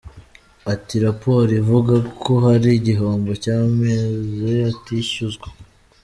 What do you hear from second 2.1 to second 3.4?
ko hari igihombo